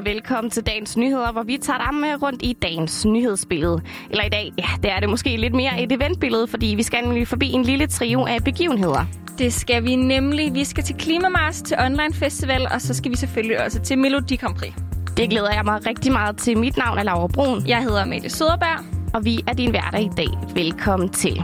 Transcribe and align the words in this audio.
og 0.00 0.06
velkommen 0.06 0.50
til 0.50 0.66
dagens 0.66 0.96
nyheder, 0.96 1.32
hvor 1.32 1.42
vi 1.42 1.58
tager 1.62 1.78
dig 1.78 1.94
med 1.94 2.22
rundt 2.22 2.42
i 2.42 2.52
dagens 2.62 3.04
nyhedsbillede. 3.04 3.80
Eller 4.10 4.24
i 4.24 4.28
dag, 4.28 4.52
ja, 4.58 4.68
det 4.82 4.90
er 4.90 5.00
det 5.00 5.08
måske 5.08 5.36
lidt 5.36 5.54
mere 5.54 5.82
et 5.82 5.92
eventbillede, 5.92 6.46
fordi 6.46 6.66
vi 6.66 6.82
skal 6.82 7.04
nemlig 7.04 7.28
forbi 7.28 7.50
en 7.50 7.62
lille 7.62 7.86
trio 7.86 8.26
af 8.26 8.44
begivenheder. 8.44 9.04
Det 9.38 9.52
skal 9.52 9.84
vi 9.84 9.96
nemlig. 9.96 10.54
Vi 10.54 10.64
skal 10.64 10.84
til 10.84 10.94
Klimamars, 10.94 11.62
til 11.62 11.76
Online 11.80 12.14
Festival, 12.14 12.68
og 12.74 12.80
så 12.80 12.94
skal 12.94 13.10
vi 13.10 13.16
selvfølgelig 13.16 13.64
også 13.64 13.80
til 13.80 13.98
Melodi 13.98 14.36
Grand 14.36 14.54
Prix. 14.54 14.72
Det 15.16 15.30
glæder 15.30 15.52
jeg 15.52 15.64
mig 15.64 15.86
rigtig 15.86 16.12
meget 16.12 16.36
til. 16.36 16.58
Mit 16.58 16.76
navn 16.76 16.98
er 16.98 17.02
Laura 17.02 17.26
Brun. 17.26 17.66
Jeg 17.66 17.82
hedder 17.82 18.04
Mette 18.04 18.30
Søderberg. 18.30 18.84
Og 19.14 19.24
vi 19.24 19.40
er 19.46 19.52
din 19.52 19.70
hverdag 19.70 20.02
i 20.02 20.10
dag. 20.16 20.28
Velkommen 20.54 21.08
til. 21.08 21.42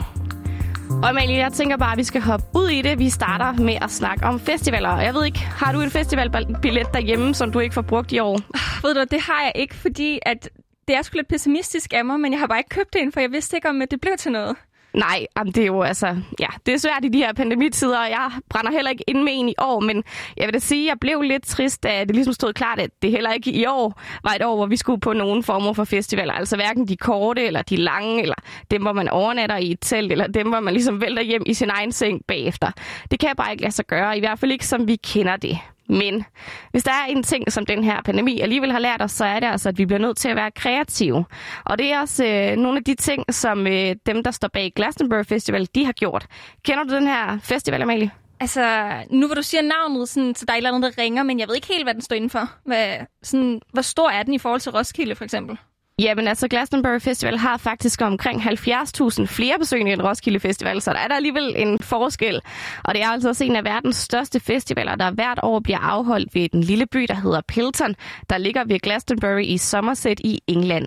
Og 1.03 1.09
Amalie, 1.09 1.37
jeg 1.37 1.53
tænker 1.53 1.77
bare, 1.77 1.93
at 1.93 1.99
vi 1.99 2.05
skal 2.05 2.21
hoppe 2.21 2.47
ud 2.55 2.69
i 2.69 2.83
det. 2.83 2.99
Vi 2.99 3.11
starter 3.11 3.63
med 3.63 3.75
at 3.83 3.91
snakke 3.91 4.25
om 4.25 4.41
festivaler. 4.41 5.01
Jeg 5.01 5.15
ved 5.15 5.25
ikke, 5.25 5.39
har 5.39 5.73
du 5.73 5.81
en 5.81 5.91
festivalbillet 5.91 6.87
derhjemme, 6.95 7.35
som 7.35 7.53
du 7.53 7.59
ikke 7.59 7.75
får 7.75 7.83
brugt 7.83 8.13
i 8.13 8.19
år? 8.19 8.41
Ah, 8.55 8.85
ved 8.85 8.95
du, 8.95 9.05
det 9.11 9.21
har 9.21 9.43
jeg 9.43 9.53
ikke, 9.55 9.75
fordi 9.75 10.19
at 10.23 10.51
det 10.89 10.97
er 10.97 11.03
sgu 11.03 11.17
lidt 11.17 11.29
pessimistisk 11.29 11.93
af 11.93 12.05
mig, 12.05 12.21
men 12.21 12.33
jeg 12.33 12.41
har 12.41 12.47
bare 12.47 12.59
ikke 12.59 12.69
købt 12.69 12.97
en, 12.99 13.13
for 13.13 13.21
jeg 13.21 13.33
vidste 13.33 13.57
ikke, 13.57 13.69
om 13.69 13.83
det 13.91 14.01
blev 14.01 14.17
til 14.19 14.33
noget. 14.33 14.57
Nej, 14.97 15.27
jamen 15.37 15.53
det 15.53 15.63
er 15.63 15.67
jo 15.67 15.83
altså, 15.83 16.07
ja, 16.41 16.47
det 16.67 16.75
er 16.75 16.79
svært 16.79 17.05
i 17.05 17.09
de 17.09 17.19
her 17.19 17.33
pandemitider, 17.33 17.99
og 17.99 18.11
jeg 18.11 18.31
brænder 18.51 18.73
heller 18.73 18.91
ikke 18.91 19.05
ind 19.07 19.23
med 19.23 19.33
en 19.35 19.49
i 19.49 19.55
år, 19.59 19.81
men 19.81 20.05
jeg 20.37 20.47
vil 20.47 20.55
da 20.55 20.59
sige, 20.59 20.87
at 20.87 20.89
jeg 20.89 20.97
blev 21.01 21.23
lidt 21.23 21.47
trist, 21.47 21.83
da 21.83 22.05
det 22.05 22.15
ligesom 22.15 22.33
stod 22.33 22.53
klart, 22.53 22.81
at 22.81 22.91
det 23.03 23.11
heller 23.11 23.33
ikke 23.33 23.51
i 23.51 23.67
år 23.67 24.01
var 24.25 24.31
et 24.31 24.43
år, 24.43 24.57
hvor 24.57 24.67
vi 24.67 24.77
skulle 24.77 25.01
på 25.01 25.13
nogen 25.13 25.43
former 25.43 25.73
for 25.73 25.85
festivaler. 25.85 26.33
Altså 26.33 26.57
hverken 26.57 26.89
de 26.89 26.97
korte, 26.97 27.47
eller 27.47 27.63
de 27.63 27.77
lange, 27.77 28.23
eller 28.23 28.35
dem, 28.71 28.83
hvor 28.83 28.93
man 28.93 29.09
overnatter 29.09 29.57
i 29.57 29.71
et 29.71 29.79
telt, 29.81 30.13
eller 30.13 30.27
dem, 30.27 30.49
hvor 30.49 30.61
man 30.61 30.75
ligesom 30.75 31.01
vælter 31.01 31.23
hjem 31.23 31.43
i 31.47 31.55
sin 31.55 31.71
egen 31.71 31.93
seng 31.93 32.21
bagefter. 32.29 32.71
Det 33.11 33.21
kan 33.21 33.29
jeg 33.29 33.37
bare 33.37 33.53
ikke 33.53 33.63
lade 33.63 33.75
sig 33.75 33.87
gøre, 33.87 34.17
i 34.17 34.21
hvert 34.21 34.39
fald 34.39 34.53
ikke 34.53 34.67
som 34.67 34.89
vi 34.89 34.97
kender 34.97 35.37
det. 35.37 35.59
Men 35.89 36.25
hvis 36.71 36.85
der 36.85 36.91
er 36.91 37.05
en 37.09 37.23
ting, 37.23 37.53
som 37.53 37.67
den 37.67 37.85
her 37.85 38.03
pandemi 38.03 38.41
alligevel 38.41 38.73
har 38.73 38.79
lært 38.79 39.03
os, 39.03 39.13
så 39.13 39.25
er 39.25 39.41
det 39.41 39.47
altså, 39.47 39.69
at 39.69 39.79
vi 39.79 39.87
bliver 39.87 39.99
nødt 39.99 40.17
til 40.17 40.29
at 40.29 40.37
være 40.37 40.51
kreative. 40.51 41.25
Og 41.65 41.79
det 41.79 41.93
er 41.93 42.01
også 42.01 42.25
øh, 42.25 42.57
nogle 42.57 42.79
af 42.79 42.85
de 42.85 42.95
ting, 42.95 43.35
som 43.35 43.67
øh, 43.67 43.97
dem, 44.07 44.23
der 44.23 44.31
står 44.31 44.49
bag 44.49 44.73
Glastonbury 44.77 45.25
Festival, 45.25 45.69
de 45.75 45.85
har 45.85 45.93
gjort. 45.93 46.27
Kender 46.65 46.85
du 46.85 46.95
den 46.95 47.07
her 47.07 47.39
festival, 47.43 47.83
Amalie? 47.83 48.11
Altså, 48.41 48.89
nu 49.11 49.27
hvor 49.27 49.35
du 49.35 49.43
siger 49.43 49.63
navnet, 49.63 50.09
sådan, 50.09 50.35
så 50.35 50.45
der 50.47 50.53
er 50.53 50.57
et 50.57 50.59
eller 50.59 50.73
andet, 50.73 50.97
der 50.97 51.03
ringer, 51.03 51.23
men 51.23 51.39
jeg 51.41 51.49
ved 51.49 51.55
ikke 51.55 51.67
helt, 51.67 51.85
hvad 51.85 51.95
den 51.95 52.03
står 52.03 52.17
indenfor. 52.17 52.51
Hvad, 52.65 52.97
sådan, 53.23 53.61
hvor 53.73 53.83
stor 53.83 54.11
er 54.11 54.23
den 54.23 54.35
i 54.35 54.39
forhold 54.39 54.61
til 54.61 54.73
Roskilde, 54.73 55.15
for 55.15 55.25
eksempel? 55.25 55.59
Jamen 55.99 56.29
altså, 56.29 56.49
Glastonbury 56.49 56.99
Festival 57.01 57.39
har 57.39 57.57
faktisk 57.57 58.01
omkring 58.03 58.43
70.000 58.43 59.25
flere 59.27 59.59
besøgende 59.59 59.93
end 59.93 60.03
Roskilde 60.03 60.41
Festival, 60.41 60.83
så 60.83 60.93
der 60.93 60.99
er 60.99 61.09
der 61.09 61.15
alligevel 61.15 61.55
en 61.57 61.79
forskel. 61.83 62.41
Og 62.85 62.95
det 62.95 63.03
er 63.03 63.09
altså 63.09 63.29
også 63.29 63.45
en 63.45 63.57
af 63.57 63.65
verdens 63.65 63.97
største 63.97 64.41
festivaler, 64.41 64.95
der 64.95 65.11
hvert 65.11 65.41
år 65.43 65.61
bliver 65.61 65.79
afholdt 65.79 66.35
ved 66.35 66.49
den 66.49 66.61
lille 66.61 66.87
by, 66.87 67.07
der 67.09 67.15
hedder 67.15 67.41
Pilton, 67.49 67.95
der 68.31 68.39
ligger 68.39 68.65
ved 68.65 68.81
Glastonbury 68.81 69.43
i 69.43 69.59
Somerset 69.59 70.21
i 70.21 70.41
England. 70.47 70.87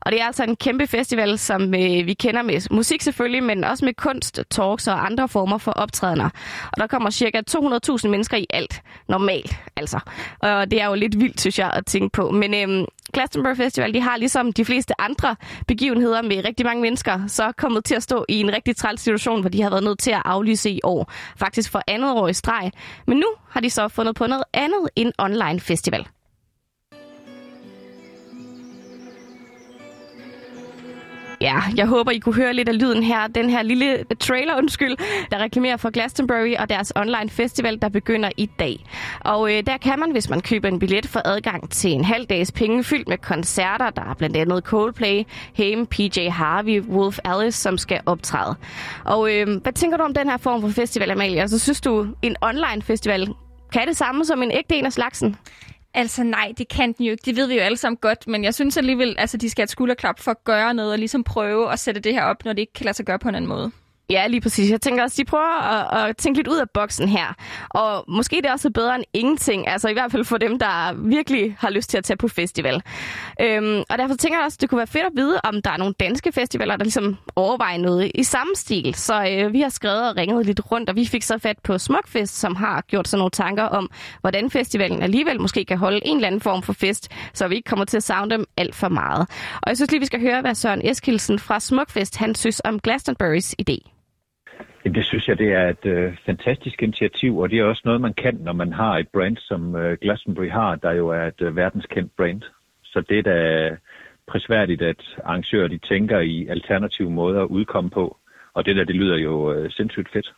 Og 0.00 0.12
det 0.12 0.20
er 0.20 0.26
altså 0.26 0.44
en 0.44 0.56
kæmpe 0.56 0.86
festival, 0.86 1.38
som 1.38 1.62
øh, 1.62 2.06
vi 2.06 2.14
kender 2.14 2.42
med 2.42 2.70
musik 2.70 3.02
selvfølgelig, 3.02 3.42
men 3.42 3.64
også 3.64 3.84
med 3.84 3.94
kunst, 3.94 4.40
talks 4.50 4.88
og 4.88 5.06
andre 5.06 5.28
former 5.28 5.58
for 5.58 5.72
optrædener. 5.72 6.30
Og 6.72 6.80
der 6.80 6.86
kommer 6.86 7.10
cirka 7.10 7.40
200.000 7.50 8.08
mennesker 8.08 8.36
i 8.36 8.46
alt, 8.50 8.82
normalt 9.08 9.56
altså. 9.76 10.00
Og 10.40 10.70
det 10.70 10.82
er 10.82 10.86
jo 10.86 10.94
lidt 10.94 11.20
vildt, 11.20 11.40
synes 11.40 11.58
jeg, 11.58 11.70
at 11.70 11.86
tænke 11.86 12.12
på. 12.12 12.30
Men 12.30 12.54
øh, 12.54 12.86
Glastonbury 13.12 13.56
Festival, 13.56 13.94
de 13.94 14.00
har 14.00 14.16
ligesom 14.16 14.52
de 14.52 14.64
fleste 14.64 15.00
andre 15.00 15.36
begivenheder 15.66 16.22
med 16.22 16.44
rigtig 16.44 16.66
mange 16.66 16.82
mennesker, 16.82 17.26
så 17.26 17.52
kommet 17.56 17.84
til 17.84 17.94
at 17.94 18.02
stå 18.02 18.24
i 18.28 18.40
en 18.40 18.52
rigtig 18.52 18.76
træl 18.76 18.98
situation, 18.98 19.40
hvor 19.40 19.50
de 19.50 19.62
har 19.62 19.70
været 19.70 19.84
nødt 19.84 19.98
til 19.98 20.10
at 20.10 20.22
aflyse 20.24 20.70
i 20.70 20.80
år. 20.84 21.12
Faktisk 21.36 21.70
for 21.70 21.82
andet 21.86 22.12
år 22.12 22.28
i 22.28 22.32
streg. 22.32 22.70
Men 23.06 23.16
nu 23.18 23.26
har 23.50 23.60
de 23.60 23.70
så 23.70 23.88
fundet 23.88 24.14
på 24.14 24.26
noget 24.26 24.44
andet 24.54 24.88
end 24.96 25.12
online 25.18 25.60
festival. 25.60 26.06
Ja, 31.40 31.60
jeg 31.76 31.86
håber, 31.86 32.10
I 32.10 32.18
kunne 32.18 32.34
høre 32.34 32.52
lidt 32.52 32.68
af 32.68 32.80
lyden 32.80 33.02
her. 33.02 33.26
Den 33.26 33.50
her 33.50 33.62
lille 33.62 34.04
trailer, 34.20 34.56
undskyld, 34.56 34.96
der 35.30 35.38
reklamerer 35.38 35.76
for 35.76 35.90
Glastonbury 35.90 36.54
og 36.58 36.68
deres 36.68 36.92
online 36.96 37.30
festival, 37.30 37.82
der 37.82 37.88
begynder 37.88 38.30
i 38.36 38.46
dag. 38.46 38.84
Og 39.20 39.54
øh, 39.54 39.62
der 39.66 39.76
kan 39.76 39.98
man, 40.00 40.10
hvis 40.12 40.30
man 40.30 40.40
køber 40.40 40.68
en 40.68 40.78
billet, 40.78 41.06
få 41.06 41.18
adgang 41.24 41.70
til 41.70 41.90
en 41.90 42.04
halv 42.04 42.26
dags 42.26 42.52
penge 42.52 42.84
fyldt 42.84 43.08
med 43.08 43.18
koncerter. 43.18 43.90
Der 43.90 44.02
er 44.02 44.14
blandt 44.14 44.36
andet 44.36 44.64
Coldplay, 44.64 45.22
Haim, 45.56 45.86
PJ 45.86 46.28
Harvey, 46.28 46.80
Wolf 46.80 47.18
Alice, 47.24 47.62
som 47.62 47.78
skal 47.78 48.00
optræde. 48.06 48.56
Og 49.04 49.34
øh, 49.34 49.60
hvad 49.62 49.72
tænker 49.72 49.96
du 49.96 50.02
om 50.02 50.14
den 50.14 50.30
her 50.30 50.36
form 50.36 50.60
for 50.60 50.68
festival, 50.68 51.10
Amalie? 51.10 51.40
Altså, 51.40 51.58
synes 51.58 51.80
du, 51.80 52.06
en 52.22 52.36
online 52.42 52.82
festival 52.82 53.28
kan 53.72 53.88
det 53.88 53.96
samme 53.96 54.24
som 54.24 54.42
en 54.42 54.50
ægte 54.50 54.76
en 54.76 54.86
af 54.86 54.92
slagsen? 54.92 55.36
Altså 55.94 56.24
nej, 56.24 56.52
det 56.58 56.68
kan 56.68 56.92
den 56.92 57.06
jo 57.06 57.10
ikke. 57.10 57.22
Det 57.24 57.36
ved 57.36 57.46
vi 57.46 57.54
jo 57.54 57.60
alle 57.60 57.76
sammen 57.76 57.96
godt, 57.96 58.26
men 58.28 58.44
jeg 58.44 58.54
synes 58.54 58.76
alligevel, 58.76 59.16
altså 59.18 59.36
de 59.36 59.50
skal 59.50 59.62
have 59.62 59.64
et 59.64 59.70
skulderklap 59.70 60.20
for 60.20 60.30
at 60.30 60.44
gøre 60.44 60.74
noget 60.74 60.92
og 60.92 60.98
ligesom 60.98 61.24
prøve 61.24 61.72
at 61.72 61.78
sætte 61.78 62.00
det 62.00 62.12
her 62.12 62.22
op, 62.22 62.44
når 62.44 62.52
det 62.52 62.60
ikke 62.60 62.72
kan 62.72 62.84
lade 62.84 62.96
sig 62.96 63.06
gøre 63.06 63.18
på 63.18 63.28
en 63.28 63.34
anden 63.34 63.48
måde. 63.48 63.72
Ja, 64.10 64.26
lige 64.26 64.40
præcis. 64.40 64.70
Jeg 64.70 64.80
tænker 64.80 65.02
også, 65.02 65.16
de 65.18 65.24
prøver 65.24 65.62
at, 65.62 66.08
at 66.08 66.16
tænke 66.16 66.38
lidt 66.38 66.48
ud 66.48 66.56
af 66.56 66.70
boksen 66.74 67.08
her. 67.08 67.34
Og 67.70 68.04
måske 68.08 68.36
det 68.36 68.46
er 68.46 68.52
også 68.52 68.70
bedre 68.70 68.94
end 68.94 69.04
ingenting. 69.14 69.68
Altså 69.68 69.88
i 69.88 69.92
hvert 69.92 70.12
fald 70.12 70.24
for 70.24 70.38
dem, 70.38 70.58
der 70.58 70.92
virkelig 70.94 71.56
har 71.58 71.70
lyst 71.70 71.90
til 71.90 71.98
at 71.98 72.04
tage 72.04 72.16
på 72.16 72.28
festival. 72.28 72.82
Øhm, 73.40 73.82
og 73.90 73.98
derfor 73.98 74.14
tænker 74.14 74.38
jeg 74.38 74.44
også, 74.44 74.56
at 74.56 74.60
det 74.60 74.68
kunne 74.70 74.78
være 74.78 74.86
fedt 74.86 75.04
at 75.04 75.12
vide, 75.14 75.40
om 75.44 75.62
der 75.62 75.70
er 75.70 75.76
nogle 75.76 75.94
danske 76.00 76.32
festivaler, 76.32 76.76
der 76.76 76.84
ligesom 76.84 77.16
overvejer 77.36 77.78
noget 77.78 78.12
i 78.14 78.22
samme 78.22 78.52
stil. 78.54 78.94
Så 78.94 79.26
øh, 79.30 79.52
vi 79.52 79.60
har 79.60 79.68
skrevet 79.68 80.08
og 80.10 80.16
ringet 80.16 80.46
lidt 80.46 80.72
rundt, 80.72 80.90
og 80.90 80.96
vi 80.96 81.06
fik 81.06 81.22
så 81.22 81.38
fat 81.38 81.58
på 81.64 81.78
Smukfest, 81.78 82.38
som 82.38 82.56
har 82.56 82.80
gjort 82.80 83.08
sig 83.08 83.18
nogle 83.18 83.30
tanker 83.30 83.64
om, 83.64 83.90
hvordan 84.20 84.50
festivalen 84.50 85.02
alligevel 85.02 85.40
måske 85.40 85.64
kan 85.64 85.78
holde 85.78 86.00
en 86.06 86.16
eller 86.16 86.26
anden 86.26 86.40
form 86.40 86.62
for 86.62 86.72
fest, 86.72 87.08
så 87.34 87.48
vi 87.48 87.54
ikke 87.54 87.68
kommer 87.68 87.84
til 87.84 87.96
at 87.96 88.02
savne 88.02 88.30
dem 88.30 88.44
alt 88.56 88.74
for 88.74 88.88
meget. 88.88 89.20
Og 89.62 89.68
jeg 89.68 89.76
synes 89.76 89.90
lige, 89.90 90.00
vi 90.00 90.06
skal 90.06 90.20
høre, 90.20 90.40
hvad 90.40 90.54
Søren 90.54 90.88
Eskilsen 90.88 91.38
fra 91.38 91.60
Smukfest, 91.60 92.16
han 92.16 92.34
synes 92.34 92.60
om 92.64 92.80
Glastonburys 92.80 93.54
idé. 93.62 93.99
Det 94.84 95.04
synes 95.04 95.28
jeg, 95.28 95.38
det 95.38 95.52
er 95.52 95.68
et 95.68 95.86
øh, 95.86 96.16
fantastisk 96.26 96.82
initiativ, 96.82 97.38
og 97.38 97.50
det 97.50 97.58
er 97.58 97.64
også 97.64 97.82
noget, 97.84 98.00
man 98.00 98.14
kan, 98.14 98.34
når 98.34 98.52
man 98.52 98.72
har 98.72 98.98
et 98.98 99.08
brand, 99.08 99.36
som 99.36 99.76
øh, 99.76 99.98
Glastonbury 100.00 100.50
har, 100.50 100.76
der 100.76 100.92
jo 100.92 101.08
er 101.08 101.26
et 101.26 101.40
øh, 101.40 101.56
verdenskendt 101.56 102.16
brand. 102.16 102.42
Så 102.84 103.00
det 103.08 103.18
er 103.18 103.22
da 103.22 103.76
prisværdigt, 104.28 104.82
at 104.82 105.02
arrangører 105.24 105.68
de 105.68 105.78
tænker 105.78 106.18
i 106.18 106.46
alternative 106.46 107.10
måder 107.10 107.42
at 107.42 107.48
udkomme 107.48 107.90
på. 107.90 108.16
Og 108.54 108.66
det 108.66 108.76
der, 108.76 108.84
det 108.84 108.94
lyder 108.94 109.16
jo 109.16 109.52
øh, 109.52 109.70
sindssygt 109.70 110.12
fedt. 110.12 110.32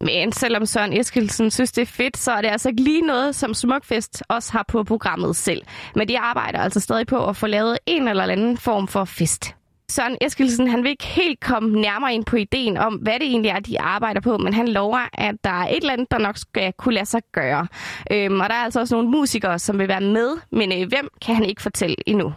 Men 0.00 0.32
selvom 0.32 0.66
Søren 0.66 0.92
Eskilsen 1.00 1.50
synes, 1.50 1.72
det 1.72 1.82
er 1.82 1.86
fedt, 1.86 2.16
så 2.16 2.32
er 2.32 2.40
det 2.40 2.48
altså 2.48 2.68
ikke 2.68 2.82
lige 2.82 3.02
noget, 3.02 3.34
som 3.34 3.54
Smukfest 3.54 4.22
også 4.28 4.52
har 4.52 4.64
på 4.68 4.84
programmet 4.84 5.36
selv. 5.36 5.62
Men 5.94 6.08
de 6.08 6.18
arbejder 6.18 6.58
altså 6.58 6.80
stadig 6.80 7.06
på 7.06 7.28
at 7.28 7.36
få 7.36 7.46
lavet 7.46 7.78
en 7.86 8.08
eller 8.08 8.24
anden 8.24 8.56
form 8.56 8.88
for 8.88 9.04
fest. 9.04 9.57
Søren 9.90 10.16
Eskilsen, 10.20 10.68
han 10.68 10.82
vil 10.82 10.90
ikke 10.90 11.06
helt 11.06 11.40
komme 11.40 11.80
nærmere 11.80 12.14
ind 12.14 12.24
på 12.24 12.36
ideen 12.36 12.76
om, 12.76 12.94
hvad 12.94 13.12
det 13.12 13.22
egentlig 13.22 13.50
er, 13.50 13.60
de 13.60 13.80
arbejder 13.80 14.20
på, 14.20 14.38
men 14.38 14.54
han 14.54 14.68
lover, 14.68 15.08
at 15.12 15.34
der 15.44 15.50
er 15.50 15.68
et 15.68 15.76
eller 15.76 15.92
andet, 15.92 16.10
der 16.10 16.18
nok 16.18 16.36
skal 16.36 16.72
kunne 16.72 16.94
lade 16.94 17.06
sig 17.06 17.22
gøre. 17.32 17.66
Øhm, 18.12 18.40
og 18.40 18.48
der 18.48 18.54
er 18.54 18.64
altså 18.64 18.80
også 18.80 18.94
nogle 18.94 19.10
musikere, 19.10 19.58
som 19.58 19.78
vil 19.78 19.88
være 19.88 20.00
med, 20.00 20.30
men 20.50 20.72
øh, 20.72 20.88
hvem 20.88 21.08
kan 21.24 21.34
han 21.34 21.44
ikke 21.44 21.62
fortælle 21.62 21.96
endnu. 22.06 22.32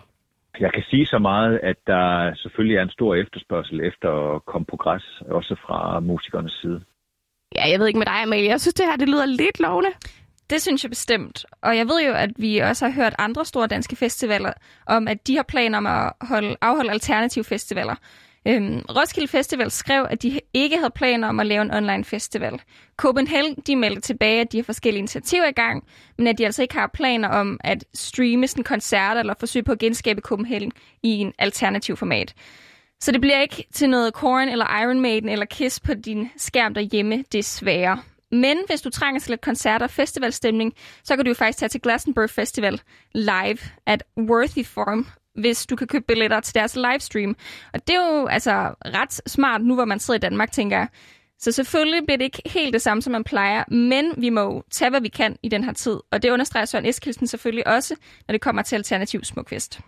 Jeg 0.59 0.73
kan 0.73 0.83
sige 0.89 1.05
så 1.05 1.19
meget, 1.19 1.59
at 1.63 1.75
der 1.87 2.35
selvfølgelig 2.35 2.77
er 2.77 2.81
en 2.83 2.89
stor 2.89 3.15
efterspørgsel 3.15 3.81
efter 3.81 4.35
at 4.35 4.45
komme 4.45 4.65
på 4.65 4.77
græs, 4.77 5.21
også 5.29 5.55
fra 5.65 5.99
musikernes 5.99 6.53
side. 6.61 6.81
Ja, 7.55 7.69
jeg 7.69 7.79
ved 7.79 7.87
ikke 7.87 7.99
med 7.99 8.05
dig, 8.05 8.23
Amalie. 8.23 8.49
Jeg 8.49 8.61
synes, 8.61 8.73
det 8.73 8.85
her 8.85 8.95
det 8.95 9.09
lyder 9.09 9.25
lidt 9.25 9.59
lovende. 9.59 9.89
Det 10.51 10.61
synes 10.61 10.83
jeg 10.83 10.89
bestemt. 10.89 11.45
Og 11.61 11.77
jeg 11.77 11.87
ved 11.87 12.05
jo, 12.05 12.13
at 12.13 12.29
vi 12.37 12.57
også 12.57 12.85
har 12.85 12.93
hørt 12.93 13.15
andre 13.19 13.45
store 13.45 13.67
danske 13.67 13.95
festivaler 13.95 14.53
om, 14.85 15.07
at 15.07 15.27
de 15.27 15.35
har 15.35 15.43
planer 15.43 15.77
om 15.77 15.87
at 15.87 16.13
holde, 16.21 16.55
afholde 16.61 16.91
alternative 16.91 17.43
festivaler. 17.43 17.95
Øhm, 18.47 18.81
Roskilde 18.89 19.27
Festival 19.27 19.71
skrev, 19.71 20.07
at 20.09 20.23
de 20.23 20.39
ikke 20.53 20.77
havde 20.77 20.91
planer 20.95 21.27
om 21.27 21.39
at 21.39 21.45
lave 21.45 21.61
en 21.61 21.71
online 21.71 22.03
festival. 22.03 22.61
Copenhagen 22.97 23.55
de 23.67 23.75
meldte 23.75 24.01
tilbage, 24.01 24.41
at 24.41 24.51
de 24.51 24.57
har 24.57 24.63
forskellige 24.63 24.99
initiativer 24.99 25.47
i 25.47 25.51
gang, 25.51 25.83
men 26.17 26.27
at 26.27 26.37
de 26.37 26.45
altså 26.45 26.61
ikke 26.61 26.75
har 26.75 26.89
planer 26.93 27.29
om 27.29 27.59
at 27.63 27.85
streame 27.93 28.47
sådan 28.47 28.63
koncerter 28.63 29.19
eller 29.19 29.33
forsøge 29.39 29.63
på 29.63 29.71
at 29.71 29.79
genskabe 29.79 30.21
Copenhagen 30.21 30.71
i 31.03 31.09
en 31.09 31.33
alternativ 31.39 31.97
format. 31.97 32.33
Så 33.01 33.11
det 33.11 33.21
bliver 33.21 33.41
ikke 33.41 33.65
til 33.73 33.89
noget 33.89 34.13
Korn 34.13 34.49
eller 34.49 34.81
Iron 34.83 34.99
Maiden 34.99 35.29
eller 35.29 35.45
Kiss 35.45 35.79
på 35.79 35.93
din 35.93 36.29
skærm 36.37 36.73
derhjemme, 36.73 37.23
desværre. 37.31 38.01
Men 38.31 38.57
hvis 38.67 38.81
du 38.81 38.89
trænger 38.89 39.19
til 39.19 39.29
lidt 39.29 39.41
koncerter 39.41 39.85
og 39.85 39.91
festivalstemning, 39.91 40.73
så 41.03 41.15
kan 41.15 41.25
du 41.25 41.29
jo 41.29 41.35
faktisk 41.35 41.59
tage 41.59 41.69
til 41.69 41.81
Glastonbury 41.81 42.27
Festival 42.27 42.81
live 43.13 43.57
at 43.85 44.03
Worthy 44.17 44.65
Forum, 44.65 45.07
hvis 45.35 45.65
du 45.65 45.75
kan 45.75 45.87
købe 45.87 46.05
billetter 46.07 46.39
til 46.39 46.55
deres 46.55 46.75
livestream. 46.75 47.35
Og 47.73 47.87
det 47.87 47.95
er 47.95 48.19
jo 48.19 48.25
altså 48.25 48.51
ret 48.85 49.21
smart 49.31 49.61
nu, 49.61 49.75
hvor 49.75 49.85
man 49.85 49.99
sidder 49.99 50.17
i 50.17 50.21
Danmark, 50.21 50.51
tænker 50.51 50.77
jeg. 50.77 50.87
Så 51.39 51.51
selvfølgelig 51.51 52.05
bliver 52.05 52.17
det 52.17 52.25
ikke 52.25 52.41
helt 52.45 52.73
det 52.73 52.81
samme, 52.81 53.01
som 53.01 53.11
man 53.11 53.23
plejer, 53.23 53.63
men 53.73 54.13
vi 54.17 54.29
må 54.29 54.63
tage, 54.71 54.89
hvad 54.89 55.01
vi 55.01 55.07
kan 55.07 55.35
i 55.43 55.49
den 55.49 55.63
her 55.63 55.73
tid. 55.73 55.97
Og 56.11 56.23
det 56.23 56.29
understreger 56.29 56.65
Søren 56.65 56.85
Eskilsen 56.85 57.27
selvfølgelig 57.27 57.67
også, 57.67 57.95
når 58.27 58.31
det 58.33 58.41
kommer 58.41 58.61
til 58.61 58.75
Alternativ 58.75 59.23
Smukfest. 59.23 59.79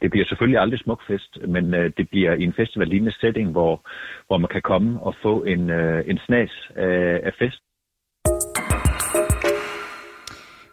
Det 0.00 0.10
bliver 0.10 0.26
selvfølgelig 0.26 0.60
aldrig 0.60 0.80
smukfest, 0.80 1.38
men 1.48 1.74
øh, 1.74 1.92
det 1.96 2.08
bliver 2.08 2.32
i 2.34 2.42
en 2.42 2.54
festivallignende 2.54 3.12
setting, 3.20 3.50
hvor, 3.50 3.88
hvor 4.26 4.38
man 4.38 4.48
kan 4.48 4.62
komme 4.62 5.00
og 5.02 5.14
få 5.22 5.42
en, 5.42 5.70
øh, 5.70 6.04
en 6.10 6.18
snas 6.26 6.50
af, 6.76 7.20
af 7.28 7.32
fest. 7.38 7.60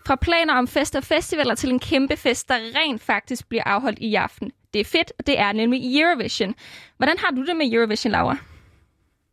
Fra 0.08 0.16
planer 0.16 0.54
om 0.54 0.68
fest 0.68 0.96
og 0.96 1.04
festivaler 1.04 1.56
til 1.56 1.70
en 1.70 1.80
kæmpe 1.80 2.18
fest, 2.18 2.50
der 2.50 2.56
rent 2.56 3.02
faktisk 3.02 3.50
bliver 3.50 3.64
afholdt 3.66 4.00
i 4.00 4.16
aften. 4.16 4.52
Det 4.74 4.80
er 4.80 4.86
fedt, 4.86 5.12
og 5.20 5.28
det 5.28 5.40
er 5.40 5.52
nemlig 5.54 6.02
Eurovision. 6.02 6.56
Hvordan 6.98 7.18
har 7.18 7.32
du 7.32 7.46
det 7.46 7.56
med 7.58 7.74
Eurovision, 7.74 8.12
Laura? 8.12 8.38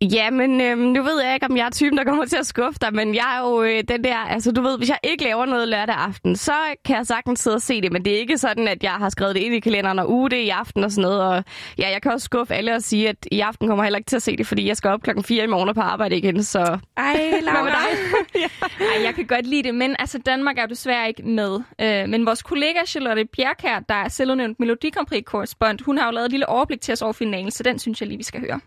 Ja, 0.03 0.31
men 0.31 0.61
øhm, 0.61 0.79
nu 0.79 1.03
ved 1.03 1.23
jeg 1.23 1.35
ikke, 1.35 1.47
om 1.47 1.57
jeg 1.57 1.67
er 1.67 1.71
typen, 1.71 1.99
der 1.99 2.05
kommer 2.05 2.25
til 2.25 2.37
at 2.37 2.47
skuffe 2.47 2.79
dig, 2.81 2.95
men 2.95 3.15
jeg 3.15 3.37
er 3.37 3.49
jo 3.49 3.63
øh, 3.63 3.85
den 3.89 4.05
der, 4.05 4.17
altså 4.17 4.53
du 4.53 4.63
ved, 4.63 4.79
hvis 4.79 4.89
jeg 4.89 4.99
ikke 5.05 5.25
laver 5.25 5.47
noget 5.47 5.69
lørdag 5.69 5.95
aften, 5.95 6.37
så 6.37 6.53
kan 6.85 6.97
jeg 6.97 7.07
sagtens 7.07 7.41
sidde 7.41 7.55
og 7.55 7.63
se 7.63 7.81
det, 7.81 7.93
men 7.93 8.05
det 8.05 8.15
er 8.15 8.19
ikke 8.19 8.39
sådan, 8.39 8.69
at 8.69 8.83
jeg 8.83 8.91
har 8.91 9.09
skrevet 9.09 9.35
det 9.35 9.41
ind 9.41 9.55
i 9.55 9.61
kalenderen 9.61 9.99
og 9.99 10.11
uge 10.11 10.31
det 10.31 10.37
i 10.37 10.49
aften 10.49 10.85
og 10.85 10.91
sådan 10.91 11.03
noget, 11.03 11.23
og 11.23 11.45
ja, 11.79 11.91
jeg 11.91 12.03
kan 12.03 12.13
også 12.13 12.25
skuffe 12.25 12.55
alle 12.55 12.75
og 12.75 12.83
sige, 12.83 13.09
at 13.09 13.17
i 13.33 13.41
aften 13.41 13.69
kommer 13.69 13.85
jeg 13.85 13.87
heller 13.87 13.99
ikke 13.99 14.09
til 14.09 14.17
at 14.17 14.23
se 14.23 14.37
det, 14.37 14.47
fordi 14.47 14.69
jeg 14.69 14.77
skal 14.77 14.91
op 14.91 15.03
klokken 15.03 15.25
4 15.25 15.45
i 15.45 15.47
morgen 15.47 15.75
på 15.75 15.81
arbejde 15.81 16.17
igen, 16.17 16.43
så... 16.43 16.79
Ej, 16.97 17.41
Laura. 17.43 17.63
Hvad 17.63 17.73
dig? 17.73 18.51
Ej, 18.97 19.05
jeg 19.05 19.15
kan 19.15 19.27
godt 19.27 19.47
lide 19.47 19.63
det, 19.63 19.75
men 19.75 19.97
altså 19.99 20.19
Danmark 20.19 20.59
er 20.59 20.63
jo 20.63 20.69
desværre 20.69 21.09
ikke 21.09 21.23
med. 21.23 21.61
Øh, 21.81 22.09
men 22.09 22.27
vores 22.27 22.43
kollega 22.43 22.79
Charlotte 22.87 23.25
Bjerkær, 23.37 23.79
der 23.89 23.95
er 23.95 24.09
selvudnævnt 24.09 24.61
Melodi 24.61 24.91
Grand 24.91 25.07
Prix 25.07 25.25
korrespond, 25.25 25.79
hun 25.85 25.99
har 25.99 26.07
jo 26.07 26.13
lavet 26.13 26.25
et 26.25 26.31
lille 26.31 26.49
overblik 26.49 26.81
til 26.81 26.93
os 26.93 27.03
over 27.03 27.13
finalen, 27.13 27.51
så 27.51 27.63
den 27.63 27.79
synes 27.79 28.01
jeg 28.01 28.09
lige, 28.09 28.19
vi 28.19 28.25
skal 28.25 28.41
høre. 28.41 28.61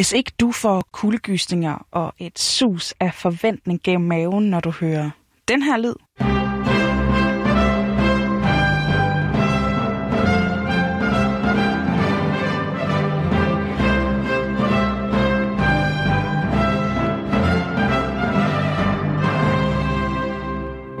Hvis 0.00 0.12
ikke 0.12 0.32
du 0.40 0.52
får 0.52 0.84
kuldegysninger 0.92 1.86
og 1.90 2.14
et 2.18 2.38
sus 2.38 2.94
af 3.00 3.14
forventning 3.14 3.80
gennem 3.84 4.08
maven, 4.08 4.50
når 4.50 4.60
du 4.60 4.70
hører 4.70 5.10
den 5.48 5.62
her 5.62 5.76
lyd. 5.76 5.94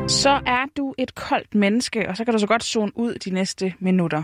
så 0.08 0.40
er 0.46 0.64
du 0.76 0.94
et 0.98 1.14
koldt 1.14 1.54
menneske, 1.54 2.08
og 2.08 2.16
så 2.16 2.24
kan 2.24 2.34
du 2.34 2.38
så 2.38 2.46
godt 2.46 2.64
zone 2.64 2.92
ud 2.94 3.14
de 3.14 3.30
næste 3.30 3.74
minutter. 3.78 4.22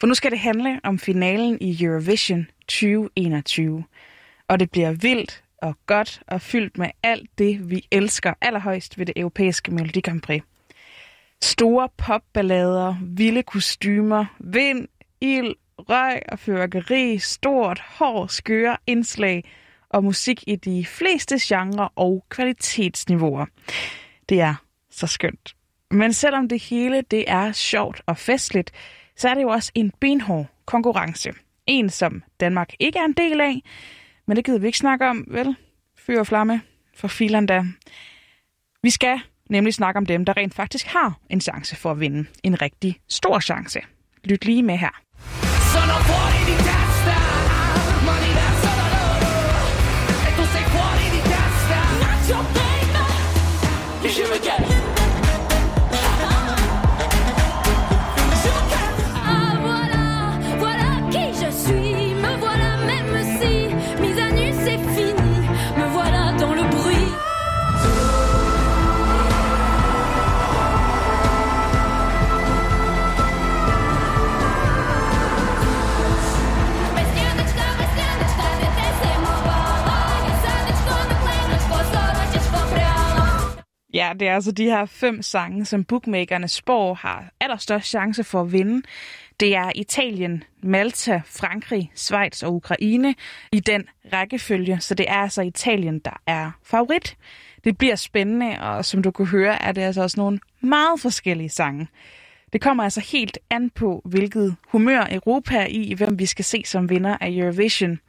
For 0.00 0.06
nu 0.06 0.14
skal 0.14 0.30
det 0.30 0.38
handle 0.38 0.80
om 0.82 0.98
finalen 0.98 1.58
i 1.60 1.84
Eurovision 1.84 2.46
2021 2.68 3.84
og 4.48 4.60
det 4.60 4.70
bliver 4.70 4.92
vildt 4.92 5.44
og 5.58 5.76
godt 5.86 6.22
og 6.26 6.40
fyldt 6.40 6.78
med 6.78 6.90
alt 7.02 7.30
det, 7.38 7.70
vi 7.70 7.86
elsker 7.90 8.34
allerhøjst 8.40 8.98
ved 8.98 9.06
det 9.06 9.14
europæiske 9.16 9.70
Melodi 9.70 10.00
Grand 10.00 10.20
Prix. 10.20 10.42
Store 11.42 11.88
popballader, 11.96 12.96
vilde 13.02 13.42
kostymer, 13.42 14.24
vind, 14.38 14.88
ild, 15.20 15.54
røg 15.78 16.22
og 16.28 16.38
fyrværkeri, 16.38 17.18
stort, 17.18 17.80
hård, 17.80 18.28
skøre 18.28 18.76
indslag 18.86 19.44
og 19.88 20.04
musik 20.04 20.44
i 20.46 20.56
de 20.56 20.86
fleste 20.86 21.36
genrer 21.40 21.88
og 21.96 22.24
kvalitetsniveauer. 22.28 23.46
Det 24.28 24.40
er 24.40 24.54
så 24.90 25.06
skønt. 25.06 25.54
Men 25.90 26.12
selvom 26.12 26.48
det 26.48 26.62
hele 26.62 27.02
det 27.10 27.24
er 27.26 27.52
sjovt 27.52 28.02
og 28.06 28.18
festligt, 28.18 28.72
så 29.16 29.28
er 29.28 29.34
det 29.34 29.42
jo 29.42 29.48
også 29.48 29.72
en 29.74 29.92
benhård 30.00 30.46
konkurrence. 30.64 31.32
En, 31.66 31.90
som 31.90 32.22
Danmark 32.40 32.72
ikke 32.80 32.98
er 32.98 33.04
en 33.04 33.12
del 33.12 33.40
af, 33.40 33.62
men 34.26 34.36
det 34.36 34.44
gider 34.44 34.58
vi 34.58 34.66
ikke 34.66 34.78
snakke 34.78 35.06
om, 35.08 35.24
vel? 35.28 35.56
Fyr 35.98 36.18
og 36.18 36.26
flamme 36.26 36.60
for 36.96 37.08
filen 37.08 37.46
da. 37.46 37.64
Vi 38.82 38.90
skal 38.90 39.20
nemlig 39.50 39.74
snakke 39.74 39.98
om 39.98 40.06
dem, 40.06 40.24
der 40.24 40.36
rent 40.36 40.54
faktisk 40.54 40.86
har 40.86 41.18
en 41.30 41.40
chance 41.40 41.76
for 41.76 41.90
at 41.90 42.00
vinde. 42.00 42.28
En 42.42 42.62
rigtig 42.62 43.00
stor 43.08 43.40
chance. 43.40 43.80
Lyt 44.24 44.44
lige 44.44 44.62
med 44.62 44.76
her. 44.76 45.00
Så 45.72 46.73
det 84.20 84.28
er 84.28 84.34
altså 84.34 84.52
de 84.52 84.64
her 84.64 84.86
fem 84.86 85.22
sange, 85.22 85.64
som 85.64 85.84
bookmakerne 85.84 86.48
spår 86.48 86.94
har 86.94 87.24
allerstørst 87.40 87.88
chance 87.88 88.24
for 88.24 88.40
at 88.40 88.52
vinde. 88.52 88.82
Det 89.40 89.56
er 89.56 89.72
Italien, 89.74 90.44
Malta, 90.62 91.22
Frankrig, 91.26 91.92
Schweiz 91.94 92.42
og 92.42 92.54
Ukraine 92.54 93.14
i 93.52 93.60
den 93.60 93.84
rækkefølge, 94.12 94.80
så 94.80 94.94
det 94.94 95.06
er 95.08 95.14
altså 95.16 95.42
Italien, 95.42 95.98
der 95.98 96.20
er 96.26 96.50
favorit. 96.62 97.16
Det 97.64 97.78
bliver 97.78 97.96
spændende, 97.96 98.60
og 98.60 98.84
som 98.84 99.02
du 99.02 99.10
kan 99.10 99.26
høre, 99.26 99.62
er 99.62 99.72
det 99.72 99.82
altså 99.82 100.02
også 100.02 100.20
nogle 100.20 100.38
meget 100.60 101.00
forskellige 101.00 101.48
sange. 101.48 101.88
Det 102.52 102.60
kommer 102.60 102.84
altså 102.84 103.00
helt 103.00 103.38
an 103.50 103.70
på, 103.70 104.02
hvilket 104.04 104.56
humør 104.68 105.06
Europa 105.10 105.56
er 105.56 105.66
i, 105.66 105.94
hvem 105.94 106.18
vi 106.18 106.26
skal 106.26 106.44
se 106.44 106.62
som 106.66 106.90
vinder 106.90 107.16
af 107.20 107.30
Eurovision. 107.30 108.00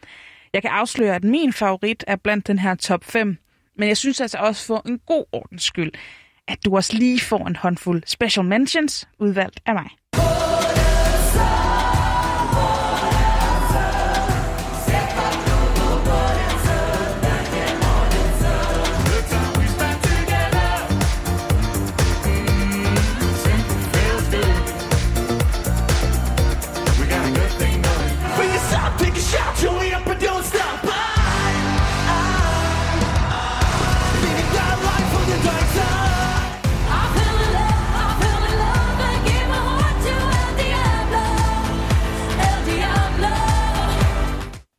Jeg 0.53 0.61
kan 0.61 0.71
afsløre, 0.71 1.15
at 1.15 1.23
min 1.23 1.53
favorit 1.53 2.03
er 2.07 2.15
blandt 2.15 2.47
den 2.47 2.59
her 2.59 2.75
top 2.75 3.03
5, 3.03 3.37
men 3.77 3.87
jeg 3.87 3.97
synes 3.97 4.21
altså 4.21 4.37
også 4.37 4.65
for 4.65 4.81
en 4.85 4.99
god 4.99 5.25
ordens 5.31 5.63
skyld, 5.63 5.91
at 6.47 6.65
du 6.65 6.75
også 6.75 6.97
lige 6.97 7.19
får 7.19 7.47
en 7.47 7.55
håndfuld 7.55 8.03
special 8.05 8.45
mentions 8.45 9.07
udvalgt 9.19 9.59
af 9.65 9.73
mig. 9.73 9.89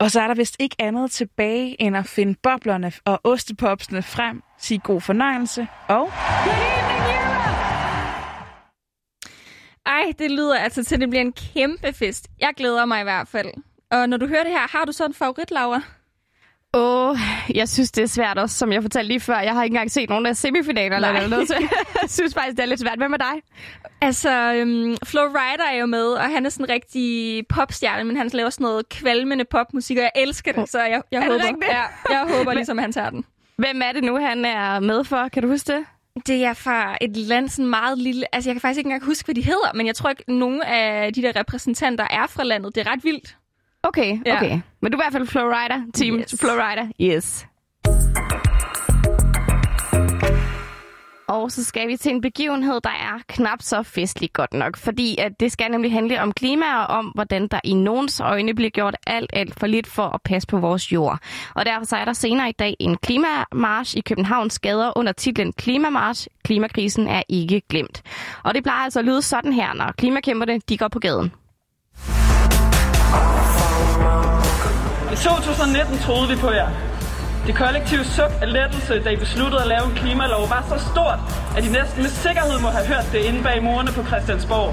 Og 0.06 0.12
så 0.12 0.20
er 0.20 0.26
der 0.26 0.34
vist 0.34 0.56
ikke 0.58 0.76
andet 0.78 1.10
tilbage, 1.10 1.82
end 1.82 1.96
at 1.96 2.06
finde 2.06 2.34
boblerne 2.42 2.92
og 3.04 3.20
ostepopsene 3.25 4.02
frem, 4.02 4.42
sige 4.58 4.78
god 4.78 5.00
fornøjelse 5.00 5.66
og... 5.88 6.08
Ej, 9.86 10.12
det 10.18 10.30
lyder 10.30 10.58
altså 10.58 10.84
til, 10.84 10.94
at 10.94 11.00
det 11.00 11.10
bliver 11.10 11.20
en 11.20 11.32
kæmpe 11.32 11.92
fest. 11.92 12.28
Jeg 12.40 12.52
glæder 12.56 12.84
mig 12.84 13.00
i 13.00 13.02
hvert 13.02 13.28
fald. 13.28 13.48
Og 13.90 14.08
når 14.08 14.16
du 14.16 14.26
hører 14.26 14.42
det 14.42 14.52
her, 14.52 14.78
har 14.78 14.84
du 14.84 14.92
så 14.92 15.06
en 15.06 15.14
favorit, 15.14 15.50
Laura? 15.50 15.82
Åh, 16.75 17.11
oh, 17.11 17.18
jeg 17.54 17.68
synes, 17.68 17.92
det 17.92 18.02
er 18.02 18.06
svært 18.06 18.38
også, 18.38 18.58
som 18.58 18.73
jeg 18.73 18.82
fortalte 18.82 19.08
lige 19.08 19.20
før. 19.20 19.38
Jeg 19.38 19.52
har 19.54 19.62
ikke 19.64 19.75
engang 19.75 19.90
set 19.90 20.08
nogen 20.08 20.26
af 20.26 20.37
semifinaler 20.37 20.96
eller 20.96 21.28
noget, 21.28 21.49
så 21.49 21.54
jeg 22.02 22.11
synes 22.11 22.35
faktisk, 22.35 22.56
det 22.56 22.62
er 22.62 22.66
lidt 22.66 22.80
svært. 22.80 22.99
Hvad 22.99 23.08
med 23.08 23.18
dig? 23.18 23.42
Altså, 24.00 24.62
um, 24.62 24.96
Flo 25.04 25.20
Rida 25.20 25.62
er 25.73 25.80
jo 25.80 25.87
med, 25.87 26.06
og 26.06 26.30
han 26.30 26.46
er 26.46 26.50
sådan 26.50 26.66
en 26.66 26.70
rigtig 26.70 27.42
popstjerne, 27.49 28.04
men 28.04 28.16
han 28.16 28.30
laver 28.32 28.50
sådan 28.50 28.64
noget 28.64 28.88
kvalmende 28.88 29.44
popmusik, 29.44 29.96
og 29.96 30.02
jeg 30.02 30.12
elsker 30.16 30.52
det, 30.52 30.68
så 30.68 30.78
jeg, 30.78 31.02
jeg, 31.12 31.23
håber, 31.23 31.66
ja, 31.68 31.82
jeg 32.11 32.37
håber 32.37 32.52
ligesom, 32.52 32.78
han 32.78 32.92
tager 32.92 33.11
den. 33.11 33.25
Hvem 33.56 33.82
er 33.85 33.92
det 33.92 34.04
nu, 34.04 34.16
han 34.16 34.44
er 34.44 34.80
med 34.80 35.04
for? 35.04 35.28
Kan 35.28 35.42
du 35.42 35.49
huske 35.49 35.73
det? 35.73 35.85
Det 36.26 36.44
er 36.44 36.54
fra 36.54 36.99
et 37.00 37.16
land 37.16 37.49
sådan 37.49 37.70
meget 37.70 37.99
lille... 37.99 38.35
Altså, 38.35 38.50
jeg 38.50 38.54
kan 38.54 38.61
faktisk 38.61 38.78
ikke 38.78 38.88
engang 38.88 39.04
huske, 39.04 39.25
hvad 39.25 39.35
de 39.35 39.42
hedder, 39.44 39.70
men 39.75 39.87
jeg 39.87 39.94
tror 39.94 40.11
ikke, 40.11 40.25
nogen 40.28 40.62
af 40.62 41.12
de 41.12 41.23
der 41.23 41.37
repræsentanter 41.37 42.06
er 42.11 42.26
fra 42.26 42.44
landet. 42.44 42.75
Det 42.75 42.87
er 42.87 42.92
ret 42.92 43.04
vildt. 43.04 43.37
Okay, 43.87 44.19
ja. 44.26 44.37
okay. 44.37 44.61
Men 44.83 44.93
du 44.93 44.99
er 44.99 45.02
i 45.02 45.05
hvert 45.05 45.12
fald 45.12 45.26
Flowrider, 45.26 45.83
team 45.95 46.19
yes. 46.19 46.35
Flowrider. 46.40 46.87
Yes. 47.00 47.47
Og 51.28 51.52
så 51.52 51.64
skal 51.64 51.88
vi 51.88 51.97
til 51.97 52.12
en 52.12 52.21
begivenhed, 52.21 52.81
der 52.85 52.90
er 52.90 53.21
knap 53.28 53.62
så 53.62 53.83
festlig 53.83 54.33
godt 54.33 54.55
nok, 54.55 54.76
fordi 54.76 55.16
at 55.19 55.40
det 55.40 55.52
skal 55.52 55.71
nemlig 55.71 55.93
handle 55.93 56.23
om 56.23 56.33
klima 56.33 56.76
og 56.76 56.87
om, 56.87 57.07
hvordan 57.07 57.49
der 57.49 57.61
i 57.64 57.75
nogens 57.75 58.21
øjne 58.21 58.55
bliver 58.55 58.71
gjort 58.71 58.97
alt, 59.07 59.31
alt 59.33 59.61
for 59.61 59.66
lidt 59.66 59.87
for 59.87 60.02
at 60.02 60.21
passe 60.25 60.49
på 60.49 60.59
vores 60.59 60.93
jord. 60.93 61.19
Og 61.55 61.66
derfor 61.66 61.87
så 61.87 61.97
er 61.97 62.05
der 62.05 62.12
senere 62.12 62.49
i 62.49 62.52
dag 62.52 62.76
en 62.81 62.97
klimamarsch 62.97 63.97
i 63.97 64.00
Københavns 64.00 64.59
gader 64.59 64.99
under 64.99 65.12
titlen 65.12 65.52
Klimamarsch. 65.52 66.28
Klimakrisen 66.45 67.09
er 67.09 67.23
ikke 67.28 67.61
glemt. 67.61 68.02
Og 68.43 68.55
det 68.55 68.62
plejer 68.62 68.85
altså 68.85 68.99
at 68.99 69.05
lyde 69.05 69.23
sådan 69.23 69.52
her, 69.52 69.75
når 69.75 69.93
klimakæmperne 69.99 70.61
de 70.69 70.78
går 70.78 70.88
på 70.88 70.99
gaden. 70.99 71.33
I 75.12 75.16
2019 75.16 75.98
troede 75.98 76.28
vi 76.28 76.36
på 76.36 76.50
jer. 76.50 76.70
Det 77.46 77.54
kollektive 77.54 78.04
suk 78.04 78.32
af 78.42 78.52
lettelse, 78.52 79.02
da 79.04 79.10
I 79.10 79.16
besluttede 79.16 79.62
at 79.62 79.68
lave 79.68 79.84
en 79.90 79.94
klimalov, 80.00 80.50
var 80.50 80.64
så 80.72 80.78
stort, 80.92 81.20
at 81.56 81.64
I 81.64 81.68
næsten 81.78 82.02
med 82.02 82.10
sikkerhed 82.10 82.58
må 82.60 82.68
have 82.68 82.86
hørt 82.86 83.06
det 83.12 83.20
inde 83.28 83.42
bag 83.42 83.62
murene 83.62 83.92
på 83.92 84.02
Christiansborg. 84.10 84.68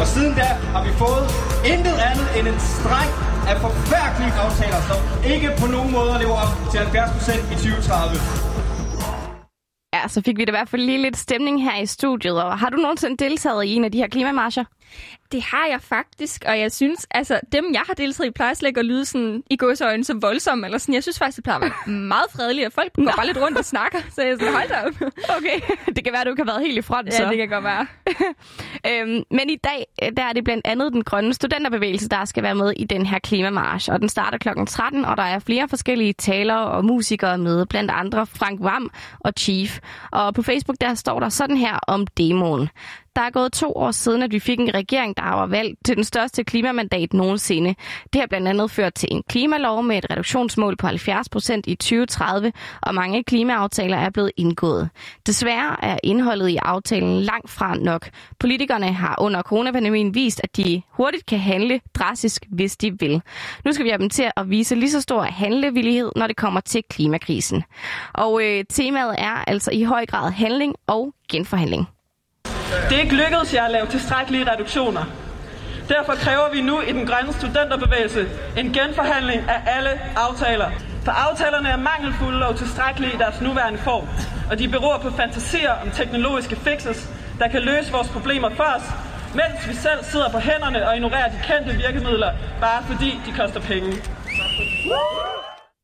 Og 0.00 0.06
siden 0.06 0.34
da 0.40 0.48
har 0.74 0.82
vi 0.86 0.92
fået 1.04 1.24
intet 1.72 1.96
andet 2.10 2.28
end 2.38 2.46
en 2.52 2.60
streng 2.74 3.10
af 3.50 3.56
forfærdelige 3.66 4.32
aftaler, 4.44 4.80
som 4.90 4.98
ikke 5.32 5.48
på 5.60 5.66
nogen 5.66 5.90
måde 5.92 6.12
lever 6.22 6.38
op 6.44 6.52
til 6.70 6.78
70% 6.78 7.52
i 7.52 7.56
2030. 7.56 8.67
Ja, 10.02 10.08
så 10.08 10.22
fik 10.22 10.38
vi 10.38 10.44
da 10.44 10.50
i 10.50 10.52
hvert 10.52 10.68
fald 10.68 10.82
lige 10.82 11.02
lidt 11.02 11.16
stemning 11.16 11.62
her 11.64 11.82
i 11.82 11.86
studiet. 11.86 12.42
Og 12.42 12.58
har 12.58 12.70
du 12.70 12.76
nogensinde 12.76 13.16
deltaget 13.24 13.64
i 13.64 13.74
en 13.74 13.84
af 13.84 13.92
de 13.92 13.98
her 13.98 14.08
klimamarcher? 14.08 14.64
Det 15.32 15.42
har 15.42 15.66
jeg 15.66 15.80
faktisk, 15.82 16.44
og 16.46 16.58
jeg 16.60 16.72
synes, 16.72 17.06
altså 17.10 17.40
dem, 17.52 17.64
jeg 17.72 17.82
har 17.86 17.94
deltaget 17.94 18.28
i, 18.28 18.30
plejer 18.32 18.54
slet 18.54 18.68
ikke 18.68 18.80
at 18.80 18.86
lyde 18.86 19.04
sådan 19.04 19.42
i 19.50 19.56
godsøjne 19.56 20.04
så 20.04 20.14
voldsomme, 20.20 20.66
eller 20.66 20.78
sådan. 20.78 20.94
Jeg 20.94 21.02
synes 21.02 21.18
faktisk, 21.18 21.36
det 21.36 21.44
plejer 21.44 21.58
at 21.58 21.62
være 21.86 21.94
meget 21.94 22.24
fredeligt, 22.32 22.66
og 22.66 22.72
folk 22.72 22.92
går 22.96 23.12
bare 23.16 23.26
lidt 23.26 23.38
rundt 23.40 23.58
og 23.58 23.64
snakker, 23.64 23.98
så 24.14 24.22
jeg 24.22 24.36
sådan, 24.40 24.54
hold 24.54 24.68
da 24.68 24.74
op. 24.86 25.10
Okay, 25.38 25.60
det 25.96 26.04
kan 26.04 26.12
være, 26.12 26.24
du 26.24 26.34
kan 26.34 26.48
have 26.48 26.54
været 26.54 26.66
helt 26.66 26.78
i 26.78 26.82
front, 26.82 27.06
Ja, 27.06 27.10
så. 27.16 27.28
det 27.28 27.36
kan 27.36 27.48
godt 27.48 27.64
være. 27.64 27.86
øhm, 28.86 29.22
men 29.30 29.50
i 29.50 29.56
dag, 29.56 29.86
øh, 30.02 30.12
der 30.16 30.22
er 30.22 30.32
det 30.32 30.44
blandt 30.44 30.66
andet 30.66 30.92
den 30.92 31.04
grønne 31.04 31.34
studenterbevægelse, 31.34 32.08
der 32.08 32.24
skal 32.24 32.42
være 32.42 32.54
med 32.54 32.72
i 32.76 32.84
den 32.84 33.06
her 33.06 33.18
klimamarsch. 33.18 33.92
Og 33.92 34.00
den 34.00 34.08
starter 34.08 34.38
kl. 34.38 34.48
13, 34.66 35.04
og 35.04 35.16
der 35.16 35.22
er 35.22 35.38
flere 35.38 35.68
forskellige 35.68 36.12
talere 36.12 36.66
og 36.66 36.84
musikere 36.84 37.38
med, 37.38 37.66
blandt 37.66 37.90
andre 37.90 38.26
Frank 38.26 38.62
Vam 38.62 38.90
og 39.20 39.32
Chief. 39.38 39.78
Og 40.12 40.34
på 40.34 40.42
Facebook, 40.42 40.76
der 40.80 40.94
står 40.94 41.20
der 41.20 41.28
sådan 41.28 41.56
her 41.56 41.78
om 41.86 42.06
demoen. 42.06 42.68
Der 43.18 43.24
er 43.24 43.30
gået 43.30 43.52
to 43.52 43.72
år 43.76 43.90
siden, 43.90 44.22
at 44.22 44.32
vi 44.32 44.38
fik 44.38 44.60
en 44.60 44.74
regering, 44.74 45.16
der 45.16 45.22
var 45.22 45.46
valgt 45.46 45.78
til 45.84 45.96
den 45.96 46.04
største 46.04 46.44
klimamandat 46.44 47.12
nogensinde. 47.12 47.74
Det 48.12 48.20
har 48.20 48.26
blandt 48.26 48.48
andet 48.48 48.70
ført 48.70 48.94
til 48.94 49.08
en 49.12 49.22
klimalov 49.28 49.82
med 49.82 49.98
et 49.98 50.06
reduktionsmål 50.10 50.76
på 50.76 50.86
70 50.86 51.28
procent 51.28 51.66
i 51.66 51.74
2030, 51.74 52.52
og 52.82 52.94
mange 52.94 53.24
klimaaftaler 53.24 53.96
er 53.96 54.10
blevet 54.10 54.32
indgået. 54.36 54.88
Desværre 55.26 55.84
er 55.84 55.98
indholdet 56.02 56.48
i 56.48 56.56
aftalen 56.56 57.20
langt 57.20 57.50
fra 57.50 57.74
nok. 57.74 58.08
Politikerne 58.40 58.92
har 58.92 59.14
under 59.18 59.42
coronapandemien 59.42 60.14
vist, 60.14 60.40
at 60.44 60.56
de 60.56 60.82
hurtigt 60.88 61.26
kan 61.26 61.38
handle 61.38 61.80
drastisk, 61.94 62.46
hvis 62.50 62.76
de 62.76 62.98
vil. 62.98 63.22
Nu 63.64 63.72
skal 63.72 63.84
vi 63.84 63.90
have 63.90 64.00
dem 64.00 64.10
til 64.10 64.30
at 64.36 64.50
vise 64.50 64.74
lige 64.74 64.90
så 64.90 65.00
stor 65.00 65.22
handlevillighed, 65.22 66.12
når 66.16 66.26
det 66.26 66.36
kommer 66.36 66.60
til 66.60 66.82
klimakrisen. 66.90 67.62
Og 68.14 68.42
øh, 68.44 68.64
temaet 68.70 69.14
er 69.18 69.44
altså 69.46 69.70
i 69.70 69.82
høj 69.82 70.06
grad 70.06 70.30
handling 70.30 70.74
og 70.86 71.14
genforhandling. 71.30 71.88
Det 72.88 72.96
er 72.96 73.00
ikke 73.00 73.14
lykkedes 73.14 73.54
jer 73.54 73.64
at 73.64 73.70
lave 73.70 73.86
tilstrækkelige 73.86 74.52
reduktioner. 74.52 75.04
Derfor 75.88 76.12
kræver 76.12 76.50
vi 76.52 76.60
nu 76.60 76.80
i 76.80 76.92
den 76.92 77.06
grønne 77.06 77.32
studenterbevægelse 77.32 78.28
en 78.56 78.72
genforhandling 78.72 79.42
af 79.48 79.60
alle 79.76 79.90
aftaler. 80.16 80.70
For 81.04 81.12
aftalerne 81.12 81.68
er 81.68 81.76
mangelfulde 81.76 82.46
og 82.46 82.54
utilstrækkelige 82.54 83.14
i 83.14 83.16
deres 83.16 83.40
nuværende 83.40 83.78
form, 83.78 84.08
og 84.50 84.58
de 84.58 84.68
beror 84.68 84.98
på 84.98 85.10
fantasier 85.10 85.72
om 85.82 85.90
teknologiske 85.90 86.56
fixes, 86.56 87.08
der 87.38 87.48
kan 87.48 87.62
løse 87.62 87.92
vores 87.92 88.08
problemer 88.08 88.50
for 88.50 88.64
os, 88.76 88.82
mens 89.34 89.68
vi 89.68 89.74
selv 89.74 90.04
sidder 90.04 90.28
på 90.30 90.38
hænderne 90.38 90.88
og 90.88 90.96
ignorerer 90.96 91.28
de 91.28 91.38
kendte 91.42 91.72
virkemidler, 91.86 92.32
bare 92.60 92.82
fordi 92.86 93.20
de 93.26 93.32
koster 93.32 93.60
penge. 93.60 93.92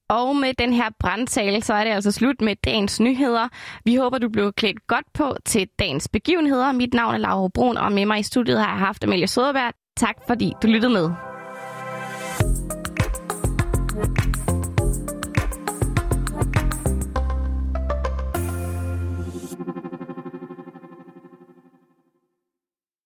Og 0.09 0.37
med 0.37 0.55
den 0.59 0.73
her 0.73 0.91
brandtale, 1.01 1.63
så 1.63 1.75
er 1.75 1.85
det 1.85 1.91
altså 1.91 2.13
slut 2.13 2.41
med 2.41 2.57
dagens 2.65 3.01
nyheder. 3.01 3.49
Vi 3.85 3.97
håber, 3.97 4.19
du 4.19 4.29
blev 4.29 4.53
klædt 4.53 4.87
godt 4.87 5.13
på 5.15 5.37
til 5.45 5.69
dagens 5.79 6.09
begivenheder. 6.09 6.73
Mit 6.73 6.95
navn 6.95 7.15
er 7.15 7.19
Laura 7.19 7.49
Brun, 7.55 7.77
og 7.77 7.93
med 7.93 8.07
mig 8.07 8.19
i 8.19 8.23
studiet 8.23 8.59
har 8.59 8.69
jeg 8.69 8.79
haft 8.79 9.05
Amelie 9.05 9.27
Søderberg. 9.27 9.73
Tak 9.97 10.17
fordi 10.27 10.53
du 10.63 10.67
lyttede 10.67 10.93
med. 10.93 11.11